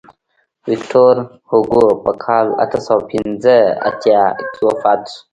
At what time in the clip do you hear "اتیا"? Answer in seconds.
3.89-4.23